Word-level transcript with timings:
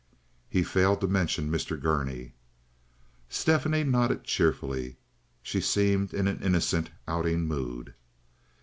He 0.49 0.63
failed 0.63 0.99
to 1.01 1.07
mention 1.07 1.51
Mr. 1.51 1.79
Gurney. 1.79 2.33
Stephanie 3.29 3.83
nodded 3.83 4.23
cheerfully. 4.23 4.97
She 5.43 5.61
seemed 5.61 6.11
in 6.11 6.27
an 6.27 6.39
innocent 6.41 6.89
outing 7.07 7.41
mood. 7.43 7.93